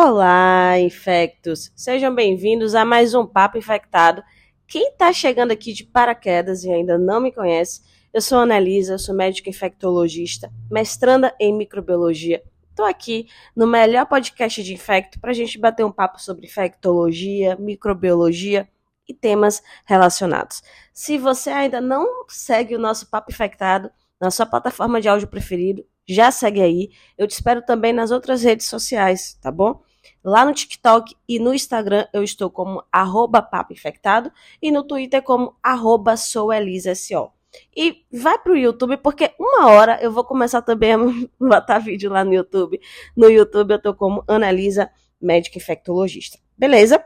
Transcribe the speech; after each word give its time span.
Olá, 0.00 0.78
infectos! 0.78 1.72
Sejam 1.74 2.14
bem-vindos 2.14 2.76
a 2.76 2.84
mais 2.84 3.14
um 3.14 3.26
Papo 3.26 3.58
Infectado. 3.58 4.22
Quem 4.64 4.90
está 4.90 5.12
chegando 5.12 5.50
aqui 5.50 5.72
de 5.72 5.82
paraquedas 5.82 6.62
e 6.62 6.70
ainda 6.70 6.96
não 6.96 7.20
me 7.20 7.32
conhece, 7.32 7.82
eu 8.14 8.20
sou 8.20 8.38
a 8.38 8.42
Annalisa, 8.42 8.96
sou 8.96 9.12
médica 9.12 9.50
infectologista, 9.50 10.52
mestranda 10.70 11.34
em 11.40 11.52
microbiologia. 11.52 12.44
Estou 12.70 12.86
aqui 12.86 13.26
no 13.56 13.66
melhor 13.66 14.06
podcast 14.06 14.62
de 14.62 14.72
infecto 14.72 15.18
para 15.18 15.32
a 15.32 15.34
gente 15.34 15.58
bater 15.58 15.84
um 15.84 15.90
papo 15.90 16.22
sobre 16.22 16.46
infectologia, 16.46 17.56
microbiologia 17.56 18.68
e 19.08 19.12
temas 19.12 19.60
relacionados. 19.84 20.62
Se 20.94 21.18
você 21.18 21.50
ainda 21.50 21.80
não 21.80 22.24
segue 22.28 22.76
o 22.76 22.78
nosso 22.78 23.10
Papo 23.10 23.32
Infectado 23.32 23.90
na 24.20 24.30
sua 24.30 24.46
plataforma 24.46 25.00
de 25.00 25.08
áudio 25.08 25.26
preferido, 25.26 25.84
já 26.06 26.30
segue 26.30 26.62
aí. 26.62 26.90
Eu 27.18 27.26
te 27.26 27.32
espero 27.32 27.62
também 27.62 27.92
nas 27.92 28.12
outras 28.12 28.44
redes 28.44 28.66
sociais, 28.66 29.36
tá 29.42 29.50
bom? 29.50 29.87
Lá 30.22 30.44
no 30.44 30.52
TikTok 30.52 31.14
e 31.28 31.38
no 31.38 31.54
Instagram 31.54 32.06
eu 32.12 32.22
estou 32.22 32.50
como 32.50 32.82
arroba 32.90 33.40
papo 33.40 33.72
infectado 33.72 34.32
e 34.60 34.70
no 34.70 34.82
Twitter 34.82 35.22
como 35.22 35.56
arroba 35.62 36.16
souelisaSO. 36.16 37.30
E 37.76 38.04
vai 38.12 38.38
pro 38.38 38.56
YouTube, 38.56 38.98
porque 38.98 39.32
uma 39.38 39.68
hora 39.68 39.98
eu 40.02 40.12
vou 40.12 40.24
começar 40.24 40.62
também 40.62 40.92
a 40.92 40.98
botar 41.40 41.78
vídeo 41.78 42.10
lá 42.10 42.24
no 42.24 42.34
YouTube. 42.34 42.80
No 43.16 43.30
YouTube 43.30 43.72
eu 43.72 43.82
tô 43.82 43.94
como 43.94 44.24
Analisa 44.28 44.90
Médica 45.20 45.58
Infectologista. 45.58 46.38
Beleza? 46.56 47.04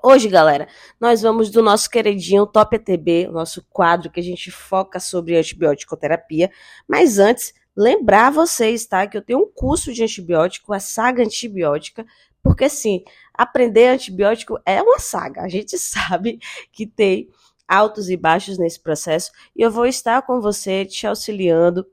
Hoje, 0.00 0.28
galera, 0.28 0.68
nós 1.00 1.22
vamos 1.22 1.50
do 1.50 1.60
nosso 1.60 1.90
queridinho 1.90 2.46
Top 2.46 2.74
ETB, 2.74 3.26
nosso 3.32 3.66
quadro 3.68 4.10
que 4.10 4.20
a 4.20 4.22
gente 4.22 4.48
foca 4.48 5.00
sobre 5.00 5.36
antibiótico-terapia. 5.36 6.52
Mas 6.86 7.18
antes, 7.18 7.52
lembrar 7.78 8.32
vocês, 8.32 8.84
tá, 8.86 9.06
que 9.06 9.16
eu 9.16 9.22
tenho 9.22 9.38
um 9.38 9.52
curso 9.52 9.92
de 9.92 10.02
antibiótico, 10.02 10.72
a 10.72 10.80
saga 10.80 11.22
antibiótica, 11.22 12.04
porque 12.42 12.68
sim, 12.68 13.04
aprender 13.32 13.86
antibiótico 13.86 14.58
é 14.66 14.82
uma 14.82 14.98
saga. 14.98 15.42
A 15.42 15.48
gente 15.48 15.78
sabe 15.78 16.40
que 16.72 16.84
tem 16.84 17.30
altos 17.68 18.10
e 18.10 18.16
baixos 18.16 18.58
nesse 18.58 18.80
processo 18.80 19.30
e 19.54 19.62
eu 19.62 19.70
vou 19.70 19.86
estar 19.86 20.22
com 20.22 20.40
você 20.40 20.84
te 20.84 21.06
auxiliando. 21.06 21.86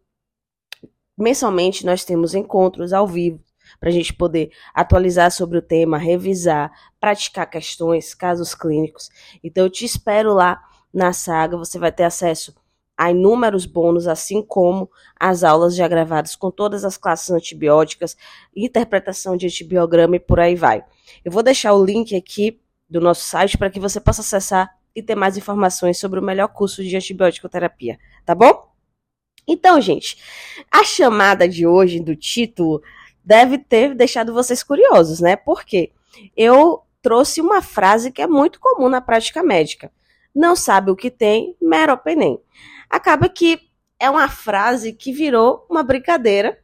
Mensalmente 1.16 1.86
nós 1.86 2.04
temos 2.04 2.34
encontros 2.34 2.92
ao 2.92 3.08
vivo 3.08 3.40
para 3.80 3.90
a 3.90 3.92
gente 3.92 4.12
poder 4.12 4.52
atualizar 4.74 5.32
sobre 5.32 5.60
o 5.60 5.62
tema, 5.62 6.00
revisar, 6.00 6.72
praticar 7.00 7.48
questões, 7.48 8.16
casos 8.16 8.56
clínicos. 8.56 9.12
Então 9.44 9.66
eu 9.66 9.70
te 9.70 9.86
espero 9.86 10.34
lá 10.34 10.64
na 10.92 11.14
saga, 11.14 11.56
você 11.58 11.78
vai 11.78 11.92
ter 11.92 12.06
acesso 12.06 12.56
Há 12.98 13.12
inúmeros 13.12 13.66
bônus, 13.66 14.08
assim 14.08 14.42
como 14.42 14.90
as 15.20 15.44
aulas 15.44 15.76
já 15.76 15.88
gravadas 15.88 16.36
com 16.36 16.50
todas 16.50 16.86
as 16.86 16.98
classes 16.98 17.30
antibióticas, 17.30 18.16
interpretação 18.56 19.36
de 19.36 19.48
antibiograma 19.48 20.16
e 20.16 20.20
por 20.20 20.40
aí 20.40 20.56
vai. 20.56 20.84
Eu 21.24 21.32
vou 21.32 21.44
deixar 21.44 21.74
o 21.74 21.84
link 21.84 22.16
aqui 22.16 22.62
do 22.90 23.02
nosso 23.02 23.24
site 23.24 23.58
para 23.58 23.70
que 23.70 23.80
você 23.80 24.00
possa 24.00 24.22
acessar 24.22 24.78
e 24.96 25.04
ter 25.04 25.16
mais 25.16 25.36
informações 25.36 26.00
sobre 26.00 26.20
o 26.20 26.24
melhor 26.24 26.48
curso 26.48 26.82
de 26.82 26.96
antibiótico 26.96 27.50
terapia, 27.50 28.00
tá 28.26 28.34
bom? 28.34 28.72
Então, 29.46 29.80
gente, 29.82 30.18
a 30.72 30.84
chamada 30.86 31.50
de 31.50 31.68
hoje 31.68 32.00
do 32.00 32.16
título 32.16 32.82
deve 33.24 33.58
ter 33.58 33.94
deixado 33.94 34.34
vocês 34.34 34.64
curiosos, 34.64 35.20
né? 35.20 35.36
Porque 35.36 35.92
eu 36.36 36.82
trouxe 37.02 37.42
uma 37.42 37.62
frase 37.62 38.10
que 38.10 38.22
é 38.22 38.28
muito 38.28 38.60
comum 38.60 38.88
na 38.88 39.02
prática 39.02 39.44
médica. 39.44 39.92
Não 40.34 40.56
sabe 40.56 40.92
o 40.92 40.96
que 40.96 41.12
tem, 41.12 41.56
meropenem 41.62 42.40
acaba 42.90 43.30
que 43.30 43.60
é 44.00 44.10
uma 44.10 44.28
frase 44.28 44.94
que 44.94 45.12
virou 45.12 45.66
uma 45.70 45.84
brincadeira. 45.84 46.60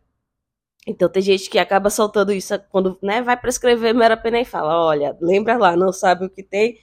Então 0.85 1.09
tem 1.09 1.21
gente 1.21 1.49
que 1.49 1.59
acaba 1.59 1.89
soltando 1.89 2.33
isso 2.33 2.57
quando 2.69 2.97
né, 3.01 3.21
vai 3.21 3.37
prescrever 3.37 3.93
meropenem 3.93 4.41
e 4.41 4.45
fala, 4.45 4.83
olha, 4.83 5.15
lembra 5.21 5.57
lá, 5.57 5.75
não 5.75 5.93
sabe 5.93 6.25
o 6.25 6.29
que 6.29 6.43
tem, 6.43 6.79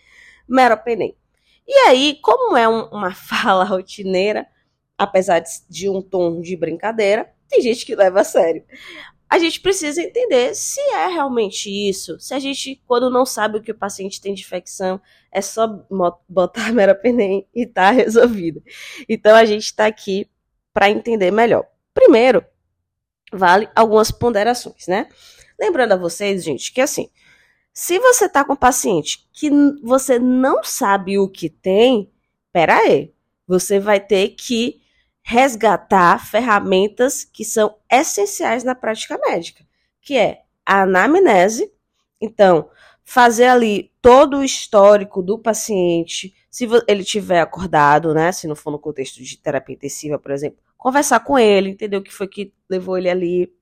meropenem. 0.48 1.16
E 1.66 1.72
aí, 1.88 2.18
como 2.22 2.56
é 2.56 2.68
um, 2.68 2.86
uma 2.86 3.12
fala 3.14 3.64
rotineira, 3.64 4.46
apesar 4.96 5.40
de, 5.40 5.50
de 5.68 5.88
um 5.88 6.00
tom 6.00 6.40
de 6.40 6.56
brincadeira, 6.56 7.32
tem 7.48 7.60
gente 7.62 7.84
que 7.84 7.96
leva 7.96 8.20
a 8.20 8.24
sério 8.24 8.64
a 9.28 9.38
gente 9.38 9.60
precisa 9.60 10.02
entender 10.02 10.54
se 10.54 10.80
é 10.80 11.06
realmente 11.08 11.68
isso. 11.68 12.18
Se 12.18 12.32
a 12.32 12.38
gente, 12.38 12.82
quando 12.86 13.10
não 13.10 13.26
sabe 13.26 13.58
o 13.58 13.62
que 13.62 13.72
o 13.72 13.78
paciente 13.78 14.20
tem 14.20 14.32
de 14.32 14.40
infecção, 14.40 15.00
é 15.30 15.42
só 15.42 15.84
botar 16.28 16.72
meropenem 16.72 17.46
e 17.54 17.66
tá 17.66 17.90
resolvido. 17.92 18.62
Então 19.08 19.36
a 19.36 19.44
gente 19.44 19.64
está 19.64 19.86
aqui 19.86 20.30
para 20.72 20.90
entender 20.90 21.30
melhor. 21.30 21.66
Primeiro, 21.92 22.44
vale 23.32 23.68
algumas 23.74 24.10
ponderações, 24.10 24.86
né? 24.86 25.08
Lembrando 25.60 25.92
a 25.92 25.96
vocês, 25.96 26.42
gente, 26.42 26.72
que 26.72 26.80
assim, 26.80 27.10
se 27.72 27.98
você 27.98 28.28
tá 28.28 28.44
com 28.44 28.54
um 28.54 28.56
paciente 28.56 29.28
que 29.32 29.50
você 29.82 30.18
não 30.18 30.64
sabe 30.64 31.18
o 31.18 31.28
que 31.28 31.50
tem, 31.50 32.10
pera 32.52 32.76
aí, 32.76 33.12
você 33.46 33.78
vai 33.78 34.00
ter 34.00 34.30
que 34.30 34.80
resgatar 35.28 36.26
ferramentas 36.26 37.22
que 37.22 37.44
são 37.44 37.76
essenciais 37.92 38.64
na 38.64 38.74
prática 38.74 39.18
médica, 39.18 39.62
que 40.00 40.16
é 40.16 40.40
a 40.64 40.84
anamnese. 40.84 41.70
Então, 42.18 42.70
fazer 43.04 43.44
ali 43.44 43.92
todo 44.00 44.38
o 44.38 44.44
histórico 44.44 45.22
do 45.22 45.38
paciente, 45.38 46.34
se 46.50 46.66
ele 46.86 47.04
tiver 47.04 47.42
acordado, 47.42 48.14
né, 48.14 48.32
se 48.32 48.48
não 48.48 48.56
for 48.56 48.70
no 48.70 48.78
contexto 48.78 49.22
de 49.22 49.36
terapia 49.36 49.74
intensiva, 49.74 50.18
por 50.18 50.30
exemplo, 50.30 50.60
conversar 50.78 51.20
com 51.20 51.38
ele, 51.38 51.68
entender 51.68 51.98
o 51.98 52.02
que 52.02 52.12
foi 52.12 52.26
que 52.26 52.54
levou 52.66 52.96
ele 52.96 53.10
ali, 53.10 53.52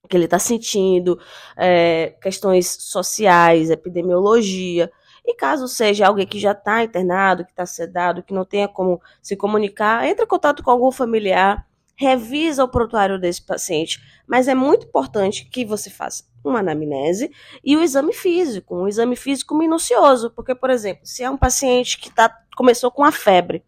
o 0.00 0.06
que 0.06 0.16
ele 0.16 0.26
está 0.26 0.38
sentindo, 0.38 1.18
é, 1.56 2.14
questões 2.22 2.68
sociais, 2.68 3.68
epidemiologia, 3.68 4.92
e 5.24 5.34
caso 5.34 5.66
seja 5.66 6.06
alguém 6.06 6.26
que 6.26 6.38
já 6.38 6.52
está 6.52 6.84
internado, 6.84 7.44
que 7.44 7.50
está 7.50 7.64
sedado, 7.64 8.22
que 8.22 8.34
não 8.34 8.44
tenha 8.44 8.68
como 8.68 9.00
se 9.22 9.36
comunicar, 9.36 10.06
entre 10.06 10.24
em 10.24 10.28
contato 10.28 10.62
com 10.62 10.70
algum 10.70 10.92
familiar, 10.92 11.66
revisa 11.96 12.62
o 12.64 12.68
prontuário 12.68 13.18
desse 13.18 13.42
paciente. 13.42 14.00
Mas 14.26 14.48
é 14.48 14.54
muito 14.54 14.86
importante 14.86 15.46
que 15.46 15.64
você 15.64 15.88
faça 15.88 16.24
uma 16.44 16.58
anamnese 16.58 17.30
e 17.64 17.76
o 17.76 17.82
exame 17.82 18.12
físico, 18.12 18.76
um 18.76 18.86
exame 18.86 19.16
físico 19.16 19.56
minucioso. 19.56 20.30
Porque, 20.30 20.54
por 20.54 20.70
exemplo, 20.70 21.06
se 21.06 21.22
é 21.22 21.30
um 21.30 21.38
paciente 21.38 21.98
que 21.98 22.10
tá, 22.10 22.28
começou 22.56 22.90
com 22.90 23.04
a 23.04 23.12
febre, 23.12 23.64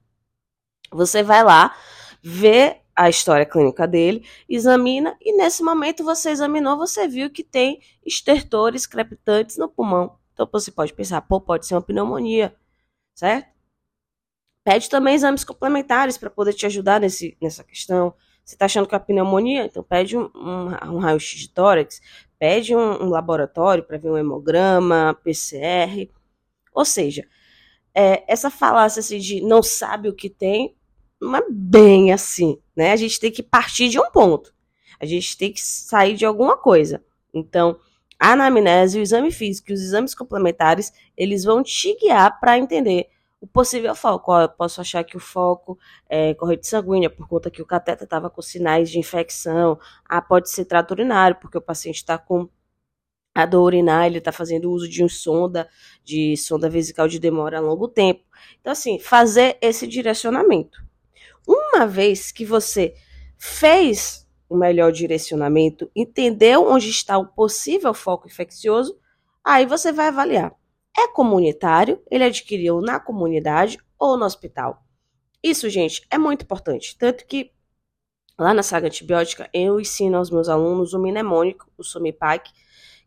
você 0.93 1.23
vai 1.23 1.43
lá, 1.43 1.75
vê 2.23 2.81
a 2.95 3.09
história 3.09 3.45
clínica 3.45 3.87
dele, 3.87 4.27
examina 4.49 5.17
e 5.21 5.37
nesse 5.37 5.63
momento 5.63 6.03
você 6.03 6.31
examinou, 6.31 6.77
você 6.79 7.07
viu 7.07 7.31
que 7.31 7.45
tem 7.45 7.81
estertores 8.05 8.87
crepitantes 8.87 9.59
no 9.59 9.69
pulmão. 9.69 10.19
Então 10.37 10.47
você 10.53 10.71
pode 10.71 10.93
pensar, 10.93 11.23
pô, 11.23 11.41
pode 11.41 11.67
ser 11.67 11.75
uma 11.75 11.81
pneumonia, 11.81 12.55
certo? 13.15 13.49
Pede 14.63 14.91
também 14.91 15.15
exames 15.15 15.45
complementares 15.45 16.19
para 16.19 16.29
poder 16.29 16.53
te 16.53 16.67
ajudar 16.67 17.01
nesse, 17.01 17.35
nessa 17.41 17.65
questão. 17.65 18.13
Você 18.45 18.55
está 18.55 18.67
achando 18.67 18.87
que 18.87 18.95
é 18.95 18.99
pneumonia? 18.99 19.65
Então 19.65 19.83
pede 19.83 20.15
um, 20.19 20.31
um, 20.35 20.95
um 20.95 20.99
raio-x 20.99 21.41
de 21.41 21.49
tórax, 21.49 22.03
pede 22.39 22.77
um, 22.77 23.05
um 23.05 23.09
laboratório 23.09 23.83
para 23.83 23.97
ver 23.97 24.11
um 24.11 24.19
hemograma, 24.19 25.19
PCR. 25.25 26.11
Ou 26.75 26.85
seja, 26.85 27.27
é, 27.95 28.23
essa 28.31 28.51
falácia 28.51 29.01
assim, 29.01 29.19
de 29.19 29.41
não 29.41 29.63
sabe 29.63 30.11
o 30.11 30.15
que 30.15 30.29
tem, 30.29 30.77
não 31.19 31.35
é 31.35 31.43
bem 31.49 32.13
assim, 32.13 32.61
né? 32.77 32.93
A 32.93 32.97
gente 32.97 33.19
tem 33.19 33.33
que 33.33 33.43
partir 33.43 33.89
de 33.89 33.99
um 33.99 34.11
ponto. 34.11 34.55
A 35.01 35.07
gente 35.07 35.35
tem 35.39 35.51
que 35.51 35.63
sair 35.63 36.15
de 36.15 36.27
alguma 36.27 36.59
coisa. 36.59 37.03
Então, 37.33 37.79
a 38.19 38.33
anamnese, 38.33 38.99
o 38.99 39.03
exame 39.03 39.31
físico 39.31 39.71
e 39.71 39.75
os 39.75 39.81
exames 39.81 40.15
complementares, 40.15 40.93
eles 41.17 41.45
vão 41.45 41.63
te 41.63 41.97
guiar 42.01 42.41
para 42.41 42.59
entender 42.59 43.09
o 43.41 43.47
possível 43.47 43.95
foco. 43.95 44.33
Ó, 44.33 44.43
eu 44.43 44.49
posso 44.49 44.81
achar 44.81 45.05
que 45.05 45.17
o 45.17 45.21
foco 45.21 45.79
é 46.09 46.35
corrente 46.35 46.67
sanguínea, 46.67 47.11
por 47.11 47.29
conta 47.29 47.51
que 47.51 47.63
o 47.63 47.67
cateter 47.67 48.05
estava 48.05 48.31
com 48.31 48.43
sinais 48.43 48.91
de 48.91 48.99
infecção. 48.99 49.79
Ah, 50.09 50.23
pode 50.23 50.51
ser 50.51 50.65
trato 50.65 50.93
urinário, 50.93 51.37
porque 51.41 51.59
o 51.59 51.63
paciente 51.63 51.97
está 51.97 52.19
com 52.19 52.49
a 53.35 53.45
dor 53.45 53.65
urinar, 53.65 54.07
ele 54.07 54.19
está 54.19 54.33
fazendo 54.33 54.71
uso 54.71 54.89
de 54.89 55.05
um 55.05 55.09
sonda, 55.09 55.69
de 56.03 56.37
sonda 56.39 56.71
vesical 56.71 57.07
de 57.07 57.19
demora 57.19 57.59
a 57.59 57.61
longo 57.61 57.87
tempo. 57.87 58.25
Então, 58.61 58.73
assim, 58.73 58.99
fazer 58.99 59.59
esse 59.61 59.87
direcionamento. 59.87 60.83
Uma 61.47 61.87
vez 61.87 62.33
que 62.33 62.47
você 62.47 62.95
fez 63.37 64.26
o 64.49 64.57
melhor 64.57 64.93
direcionamento, 64.93 65.91
entendeu 65.95 66.67
onde 66.69 66.89
está 66.89 67.19
o 67.19 67.27
possível 67.27 67.93
foco 67.93 68.27
infeccioso, 68.27 68.99
aí 69.45 69.67
você 69.67 69.93
vai 69.93 70.09
avaliar. 70.09 70.53
É 70.97 71.09
comunitário, 71.09 72.03
ele 72.11 72.25
adquiriu 72.25 72.81
na 72.81 72.99
comunidade 72.99 73.79
ou 73.99 74.17
no 74.17 74.25
hospital. 74.25 74.83
Isso, 75.43 75.69
gente, 75.69 76.07
é 76.11 76.19
muito 76.19 76.43
importante. 76.43 76.97
Tanto 76.99 77.27
que 77.27 77.53
lá 78.39 78.53
na 78.55 78.63
saga 78.63 78.87
antibiótica 78.87 79.49
eu 79.53 79.81
ensino 79.81 80.17
aos 80.17 80.31
meus 80.31 80.49
alunos 80.49 80.93
o 80.93 80.99
mnemônico, 80.99 81.71
o 81.77 81.85
Sumipac, 81.85 82.51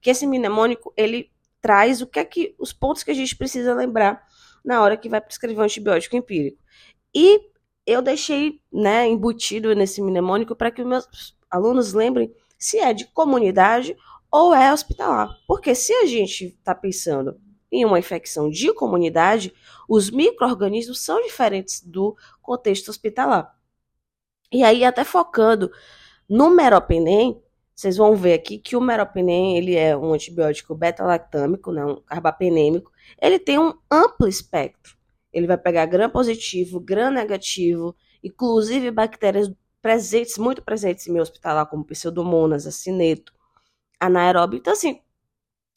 que 0.01 0.09
esse 0.09 0.25
mnemônico 0.25 0.93
ele 0.95 1.31
traz 1.61 2.01
o 2.01 2.07
que 2.07 2.19
é 2.19 2.25
que 2.25 2.55
os 2.57 2.71
pontos 2.71 3.03
que 3.03 3.11
a 3.11 3.13
gente 3.13 3.35
precisa 3.35 3.73
lembrar 3.73 4.23
na 4.63 4.81
hora 4.81 4.97
que 4.97 5.09
vai 5.09 5.19
prescrever 5.19 5.59
um 5.59 5.63
antibiótico 5.63 6.15
empírico. 6.15 6.61
E 7.13 7.41
eu 7.89 8.01
deixei 8.01 8.61
né, 8.71 9.07
embutido 9.07 9.73
nesse 9.73 10.01
mnemônico 10.01 10.55
para 10.55 10.71
que 10.71 10.81
os 10.81 10.87
meus 10.87 11.07
alunos 11.49 11.93
lembrem 11.93 12.33
se 12.57 12.77
é 12.77 12.93
de 12.93 13.05
comunidade 13.05 13.95
ou 14.31 14.53
é 14.53 14.71
hospitalar. 14.71 15.29
Porque 15.47 15.73
se 15.73 15.93
a 15.93 16.05
gente 16.05 16.45
está 16.45 16.75
pensando 16.75 17.39
em 17.71 17.85
uma 17.85 17.99
infecção 17.99 18.49
de 18.49 18.73
comunidade, 18.73 19.53
os 19.87 20.09
micro-organismos 20.09 21.01
são 21.01 21.21
diferentes 21.21 21.81
do 21.81 22.15
contexto 22.41 22.89
hospitalar. 22.89 23.55
E 24.51 24.63
aí, 24.63 24.83
até 24.83 25.03
focando 25.03 25.71
no 26.27 26.49
meropenem, 26.49 27.41
vocês 27.75 27.95
vão 27.95 28.15
ver 28.15 28.33
aqui 28.33 28.57
que 28.57 28.75
o 28.75 28.81
meropenem, 28.81 29.57
ele 29.57 29.75
é 29.75 29.95
um 29.95 30.13
antibiótico 30.13 30.75
beta-lactâmico, 30.75 31.71
né, 31.71 31.85
um 31.85 32.01
carbapenêmico. 32.01 32.91
Ele 33.21 33.39
tem 33.39 33.57
um 33.57 33.73
amplo 33.89 34.27
espectro. 34.27 34.98
Ele 35.31 35.47
vai 35.47 35.57
pegar 35.57 35.85
gram 35.85 36.09
positivo, 36.09 36.79
gram 36.79 37.11
negativo, 37.11 37.95
inclusive 38.23 38.91
bactérias 38.91 39.51
presentes, 39.81 40.37
muito 40.37 40.61
presentes 40.61 41.07
em 41.07 41.11
meu 41.11 41.21
hospitalar, 41.21 41.65
como 41.67 41.85
pseudomonas, 41.85 42.67
acineto, 42.67 43.33
anaeróbio. 43.99 44.57
Então, 44.57 44.73
assim, 44.73 45.01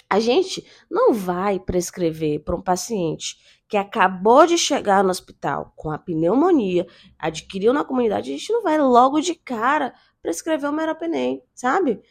a 0.08 0.20
gente 0.20 0.66
não 0.90 1.14
vai 1.14 1.58
prescrever 1.58 2.40
para 2.40 2.56
um 2.56 2.60
paciente 2.60 3.36
que 3.66 3.76
acabou 3.78 4.46
de 4.46 4.58
chegar 4.58 5.02
no 5.02 5.10
hospital 5.10 5.72
com 5.74 5.90
a 5.90 5.96
pneumonia, 5.96 6.86
adquiriu 7.18 7.72
na 7.72 7.82
comunidade, 7.82 8.30
a 8.30 8.36
gente 8.36 8.52
não 8.52 8.62
vai 8.62 8.76
logo 8.78 9.20
de 9.20 9.34
cara 9.34 9.94
prescrever 10.20 10.68
o 10.68 10.72
meropenem, 10.72 11.42
sabe? 11.54 12.02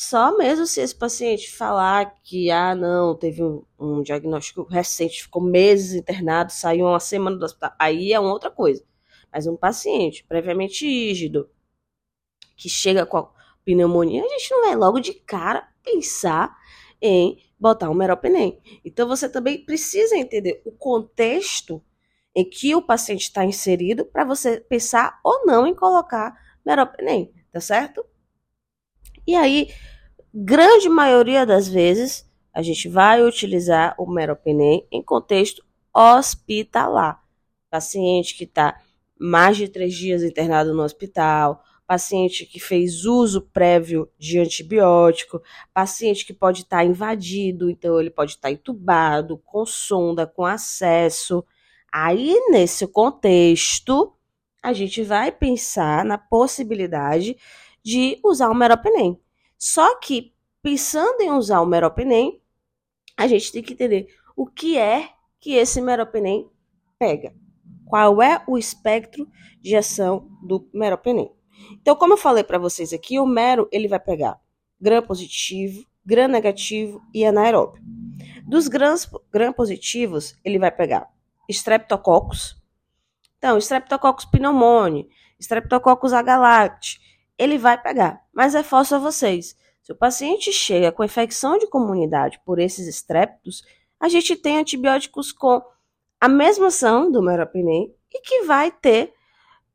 Só 0.00 0.38
mesmo 0.38 0.64
se 0.64 0.80
esse 0.80 0.94
paciente 0.94 1.50
falar 1.50 2.14
que, 2.22 2.52
ah, 2.52 2.72
não, 2.72 3.16
teve 3.16 3.42
um, 3.42 3.64
um 3.76 4.00
diagnóstico 4.00 4.62
recente, 4.62 5.24
ficou 5.24 5.42
meses 5.42 5.92
internado, 5.92 6.52
saiu 6.52 6.86
uma 6.86 7.00
semana 7.00 7.36
do 7.36 7.44
hospital, 7.44 7.72
aí 7.76 8.12
é 8.12 8.20
uma 8.20 8.32
outra 8.32 8.48
coisa. 8.48 8.84
Mas 9.32 9.48
um 9.48 9.56
paciente 9.56 10.22
previamente 10.22 10.86
rígido, 10.86 11.50
que 12.56 12.68
chega 12.68 13.04
com 13.04 13.16
a 13.16 13.30
pneumonia, 13.64 14.22
a 14.22 14.28
gente 14.28 14.52
não 14.52 14.66
vai 14.66 14.76
logo 14.76 15.00
de 15.00 15.14
cara 15.14 15.68
pensar 15.82 16.56
em 17.02 17.42
botar 17.58 17.90
um 17.90 17.94
meropenem. 17.94 18.62
Então 18.84 19.08
você 19.08 19.28
também 19.28 19.64
precisa 19.64 20.16
entender 20.16 20.62
o 20.64 20.70
contexto 20.70 21.82
em 22.36 22.48
que 22.48 22.72
o 22.72 22.80
paciente 22.80 23.22
está 23.22 23.44
inserido 23.44 24.04
para 24.04 24.24
você 24.24 24.60
pensar 24.60 25.18
ou 25.24 25.44
não 25.44 25.66
em 25.66 25.74
colocar 25.74 26.38
meropenem, 26.64 27.34
tá 27.50 27.60
certo? 27.60 28.06
E 29.28 29.36
aí, 29.36 29.68
grande 30.32 30.88
maioria 30.88 31.44
das 31.44 31.68
vezes, 31.68 32.26
a 32.50 32.62
gente 32.62 32.88
vai 32.88 33.22
utilizar 33.22 33.94
o 33.98 34.10
meropenem 34.10 34.86
em 34.90 35.02
contexto 35.02 35.62
hospitalar. 35.94 37.22
Paciente 37.68 38.34
que 38.34 38.44
está 38.44 38.80
mais 39.20 39.58
de 39.58 39.68
três 39.68 39.94
dias 39.94 40.22
internado 40.22 40.72
no 40.72 40.82
hospital, 40.82 41.62
paciente 41.86 42.46
que 42.46 42.58
fez 42.58 43.04
uso 43.04 43.42
prévio 43.42 44.08
de 44.18 44.38
antibiótico, 44.38 45.42
paciente 45.74 46.24
que 46.24 46.32
pode 46.32 46.62
estar 46.62 46.78
tá 46.78 46.84
invadido, 46.84 47.68
então 47.68 48.00
ele 48.00 48.08
pode 48.08 48.30
estar 48.30 48.48
tá 48.48 48.52
entubado, 48.52 49.36
com 49.44 49.66
sonda, 49.66 50.26
com 50.26 50.46
acesso. 50.46 51.44
Aí, 51.92 52.34
nesse 52.48 52.86
contexto, 52.86 54.10
a 54.62 54.72
gente 54.72 55.02
vai 55.02 55.30
pensar 55.30 56.02
na 56.02 56.16
possibilidade 56.16 57.36
de 57.88 58.20
usar 58.22 58.50
o 58.50 58.54
meropenem. 58.54 59.18
Só 59.56 59.98
que, 59.98 60.34
pensando 60.60 61.22
em 61.22 61.30
usar 61.30 61.62
o 61.62 61.66
meropenem, 61.66 62.38
a 63.16 63.26
gente 63.26 63.50
tem 63.50 63.62
que 63.62 63.72
entender 63.72 64.14
o 64.36 64.46
que 64.46 64.76
é 64.76 65.08
que 65.40 65.54
esse 65.54 65.80
meropenem 65.80 66.50
pega 66.98 67.34
qual 67.86 68.20
é 68.20 68.42
o 68.46 68.58
espectro 68.58 69.26
de 69.62 69.74
ação 69.74 70.28
do 70.42 70.68
meropenem. 70.74 71.32
Então, 71.80 71.96
como 71.96 72.12
eu 72.12 72.18
falei 72.18 72.44
para 72.44 72.58
vocês 72.58 72.92
aqui, 72.92 73.18
o 73.18 73.24
mero 73.24 73.66
ele 73.72 73.88
vai 73.88 73.98
pegar 73.98 74.38
gram 74.78 75.02
positivo, 75.02 75.82
gram 76.04 76.28
negativo 76.28 77.00
e 77.14 77.24
anaeróbio. 77.24 77.82
Dos 78.46 78.68
grãos 78.68 79.08
gram 79.32 79.50
positivos, 79.50 80.36
ele 80.44 80.58
vai 80.58 80.70
pegar 80.70 81.08
Streptococcus. 81.48 82.54
Então, 83.38 83.56
Streptococcus 83.56 84.26
pneumoniae, 84.26 85.08
Streptococcus 85.40 86.12
agalacti, 86.12 87.00
ele 87.38 87.56
vai 87.56 87.80
pegar. 87.80 88.22
Mas 88.32 88.54
reforço 88.54 88.94
a 88.94 88.98
vocês, 88.98 89.56
se 89.82 89.92
o 89.92 89.96
paciente 89.96 90.52
chega 90.52 90.92
com 90.92 91.04
infecção 91.04 91.56
de 91.58 91.66
comunidade 91.66 92.40
por 92.44 92.58
esses 92.58 92.86
estreptos, 92.86 93.62
a 94.00 94.08
gente 94.08 94.36
tem 94.36 94.58
antibióticos 94.58 95.32
com 95.32 95.62
a 96.20 96.28
mesma 96.28 96.66
ação 96.66 97.10
do 97.10 97.22
meropenem 97.22 97.94
e 98.12 98.20
que 98.20 98.42
vai 98.42 98.70
ter 98.70 99.12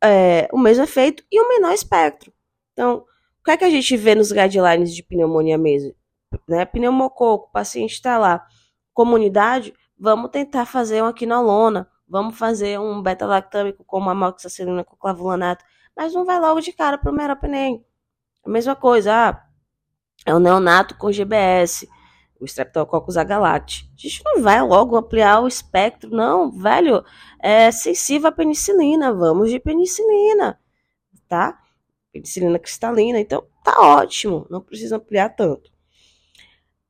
é, 0.04 0.50
o 0.52 0.58
mesmo 0.58 0.84
efeito 0.84 1.24
e 1.32 1.40
o 1.40 1.48
menor 1.48 1.74
espectro. 1.74 2.32
Então, 2.74 3.06
o 3.40 3.44
que 3.44 3.52
é 3.52 3.58
que 3.58 3.64
a 3.64 3.70
gente 3.70 3.96
vê 3.96 4.16
nos 4.16 4.32
guidelines 4.32 4.94
de 4.94 5.02
pneumonia 5.02 5.58
mesmo? 5.58 5.96
Né? 6.48 6.66
Pneumococo, 6.66 7.48
o 7.48 7.52
paciente 7.52 7.94
está 7.94 8.18
lá, 8.18 8.46
comunidade, 8.94 9.74
vamos 9.98 10.32
tentar 10.32 10.66
fazer 10.66 11.02
uma 11.02 11.14
quinolona, 11.14 11.90
vamos 12.08 12.38
fazer 12.38 12.80
um 12.80 13.02
beta-lactâmico 13.02 13.84
como 13.84 14.10
amoxicilina 14.10 14.84
com 14.84 14.96
clavulanato, 14.96 15.64
mas 15.96 16.14
não 16.14 16.26
vai 16.26 16.40
logo 16.40 16.62
de 16.62 16.74
cara 16.74 16.98
para 16.98 17.12
o 17.12 17.16
meropenem. 17.16 17.86
A 18.46 18.50
mesma 18.50 18.76
coisa, 18.76 19.14
ah, 19.14 19.46
é 20.26 20.34
o 20.34 20.40
neonato 20.40 20.98
com 20.98 21.12
GBS 21.12 21.88
o 22.44 22.46
Streptococcus 22.46 23.18
agalacti. 23.18 23.90
A 23.98 24.02
gente 24.02 24.22
não 24.26 24.42
vai 24.42 24.62
logo 24.62 24.98
ampliar 24.98 25.42
o 25.42 25.48
espectro, 25.48 26.10
não, 26.10 26.52
velho. 26.52 27.04
É 27.40 27.72
sensível 27.72 28.30
à 28.30 28.32
penicilina, 28.32 29.14
vamos 29.14 29.50
de 29.50 29.60
penicilina, 29.60 30.60
tá? 31.28 31.60
Penicilina 32.12 32.60
cristalina, 32.60 33.20
então 33.20 33.46
tá 33.64 33.80
ótimo, 33.80 34.46
não 34.50 34.62
precisa 34.62 34.98
ampliar 34.98 35.30
tanto. 35.30 35.72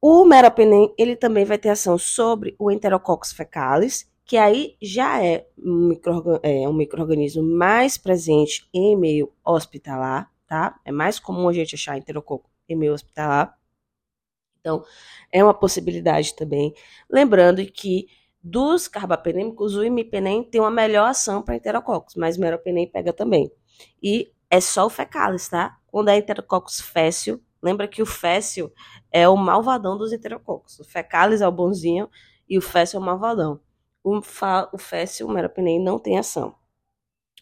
O 0.02 0.26
meropenem, 0.26 0.94
ele 0.98 1.16
também 1.16 1.46
vai 1.46 1.58
ter 1.58 1.70
ação 1.70 1.98
sobre 1.98 2.56
o 2.60 2.70
Enterococcus 2.70 3.32
fecalis, 3.32 4.12
que 4.34 4.38
aí 4.38 4.76
já 4.82 5.24
é 5.24 5.48
um, 5.56 5.90
micro, 5.90 6.40
é 6.42 6.68
um 6.68 6.74
microorganismo 6.74 7.44
mais 7.44 8.00
presente 8.00 8.68
em 8.74 8.98
meio 8.98 9.32
hospitalar, 9.46 10.28
tá? 10.48 10.80
É 10.84 10.92
mais 10.92 11.20
comum 11.20 11.48
a 11.48 11.54
gente 11.54 11.76
achar 11.76 12.00
enterococo 12.00 12.50
em 12.68 12.76
meio 12.76 12.94
hospitalar. 12.94 13.56
Então, 14.60 14.84
é 15.32 15.44
uma 15.44 15.54
possibilidade 15.54 16.36
também. 16.36 16.74
Lembrando 17.08 17.64
que 17.64 18.08
dos 18.42 18.88
carbapenêmicos, 18.88 19.76
o 19.76 19.84
imipenem 19.84 20.44
tem 20.44 20.60
uma 20.60 20.72
melhor 20.72 21.10
ação 21.10 21.44
para 21.44 21.56
enterococos, 21.56 22.16
mas 22.16 22.36
o 22.36 22.42
meropenem 22.42 22.90
pega 22.90 23.14
também. 23.14 23.52
E 24.02 24.32
é 24.50 24.60
só 24.60 24.88
o 24.88 24.90
fecalis, 24.90 25.48
tá? 25.48 25.78
Quando 25.86 26.10
é 26.10 26.18
enterococos 26.18 26.82
fécio, 26.82 27.40
lembra 27.62 27.88
que 27.88 28.02
o 28.02 28.06
fécio 28.08 28.74
é 29.12 29.30
o 29.30 29.38
malvadão 29.38 29.96
dos 29.96 30.12
enterococos. 30.12 30.80
O 30.80 30.84
fecalis 30.84 31.40
é 31.40 31.48
o 31.48 31.52
bonzinho 31.52 32.10
e 32.50 32.58
o 32.58 32.62
fécio 32.64 32.98
é 32.98 33.00
o 33.00 33.04
malvadão. 33.04 33.62
O, 34.04 34.22
fa, 34.22 34.70
o 34.74 34.78
fécio, 34.78 35.28
o 35.28 35.32
meropenem, 35.32 35.80
não 35.80 35.98
tem 35.98 36.18
ação. 36.18 36.56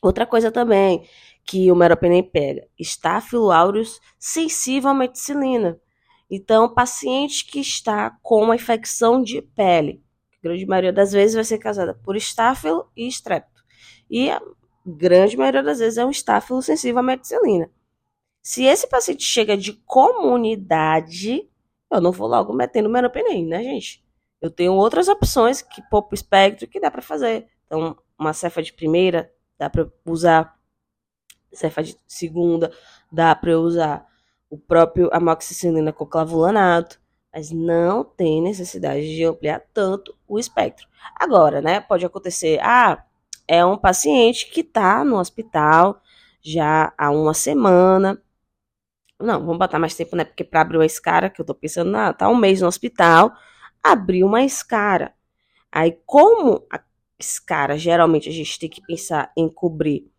Outra 0.01 0.25
coisa 0.25 0.51
também 0.51 1.07
que 1.45 1.71
o 1.71 1.75
meropenem 1.75 2.23
pega, 2.23 2.67
Staphylo 2.79 3.51
aureus 3.51 3.99
sensível 4.19 4.89
à 4.91 4.93
meticilina. 4.93 5.79
Então, 6.29 6.73
paciente 6.73 7.45
que 7.45 7.59
está 7.59 8.17
com 8.21 8.43
uma 8.43 8.55
infecção 8.55 9.21
de 9.21 9.41
pele, 9.41 10.03
a 10.33 10.37
grande 10.41 10.65
maioria 10.65 10.93
das 10.93 11.11
vezes 11.11 11.35
vai 11.35 11.43
ser 11.43 11.57
causada 11.57 11.93
por 11.93 12.15
estáfilo 12.15 12.89
e 12.95 13.07
estrepto. 13.07 13.61
E 14.09 14.29
a 14.29 14.41
grande 14.85 15.35
maioria 15.37 15.61
das 15.61 15.79
vezes 15.79 15.97
é 15.97 16.05
um 16.05 16.09
estáfilo 16.09 16.61
sensível 16.61 16.99
à 16.99 17.03
meticilina. 17.03 17.69
Se 18.41 18.63
esse 18.63 18.87
paciente 18.87 19.23
chega 19.23 19.55
de 19.55 19.73
comunidade, 19.85 21.47
eu 21.91 22.01
não 22.01 22.11
vou 22.11 22.27
logo 22.27 22.53
metendo 22.53 22.89
meropenem, 22.89 23.45
né, 23.45 23.61
gente? 23.61 24.03
Eu 24.41 24.49
tenho 24.49 24.73
outras 24.73 25.07
opções 25.07 25.61
que 25.61 25.81
pouco 25.83 26.15
espectro 26.15 26.67
que 26.67 26.79
dá 26.79 26.89
para 26.89 27.01
fazer. 27.01 27.47
Então, 27.65 27.95
uma 28.17 28.33
cefa 28.33 28.61
de 28.61 28.73
primeira, 28.73 29.31
dá 29.57 29.69
para 29.69 29.87
usar. 30.05 30.59
Cefa 31.53 31.83
de 31.83 31.97
segunda, 32.07 32.71
dá 33.11 33.35
para 33.35 33.59
usar 33.59 34.07
o 34.49 34.57
próprio 34.57 35.09
amoxicilina 35.13 35.93
com 35.93 36.05
clavulanato, 36.05 36.99
mas 37.33 37.51
não 37.51 38.03
tem 38.03 38.41
necessidade 38.41 39.15
de 39.15 39.23
ampliar 39.23 39.61
tanto 39.73 40.15
o 40.27 40.39
espectro. 40.39 40.87
Agora, 41.15 41.61
né, 41.61 41.79
pode 41.79 42.05
acontecer, 42.05 42.59
ah, 42.61 43.05
é 43.47 43.65
um 43.65 43.77
paciente 43.77 44.49
que 44.49 44.61
está 44.61 45.03
no 45.03 45.17
hospital 45.17 46.01
já 46.41 46.93
há 46.97 47.11
uma 47.11 47.33
semana. 47.33 48.21
Não, 49.19 49.39
vamos 49.39 49.57
botar 49.57 49.77
mais 49.77 49.95
tempo, 49.95 50.15
né? 50.15 50.25
Porque 50.25 50.43
para 50.43 50.61
abrir 50.61 50.77
uma 50.77 50.85
escara, 50.85 51.29
que 51.29 51.39
eu 51.41 51.45
tô 51.45 51.53
pensando, 51.53 51.95
ah, 51.95 52.13
tá 52.13 52.27
um 52.27 52.35
mês 52.35 52.61
no 52.61 52.67
hospital, 52.67 53.31
abriu 53.83 54.27
uma 54.27 54.43
escara. 54.43 55.13
Aí, 55.71 55.97
como 56.05 56.65
a 56.71 56.81
escara, 57.19 57.77
geralmente 57.77 58.27
a 58.29 58.31
gente 58.31 58.59
tem 58.59 58.69
que 58.69 58.81
pensar 58.81 59.31
em 59.37 59.47
cobrir 59.47 60.11